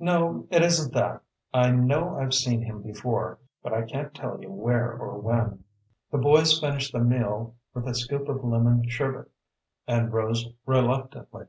"No. 0.00 0.48
It 0.50 0.60
isn't 0.64 0.92
that. 0.94 1.22
I 1.54 1.70
know 1.70 2.18
I've 2.18 2.34
seen 2.34 2.62
him 2.62 2.82
before, 2.82 3.38
but 3.62 3.72
I 3.72 3.82
can't 3.82 4.12
tell 4.12 4.42
you 4.42 4.50
where 4.50 4.92
or 4.92 5.20
when." 5.20 5.62
The 6.10 6.18
boys 6.18 6.58
finished 6.58 6.90
the 6.92 6.98
meal 6.98 7.54
with 7.72 7.86
a 7.86 7.94
scoop 7.94 8.28
of 8.28 8.42
lemon 8.42 8.88
sherbet 8.88 9.30
and 9.86 10.12
rose 10.12 10.48
reluctantly. 10.66 11.46